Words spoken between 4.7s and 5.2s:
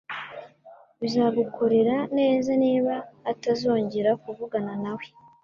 nawe.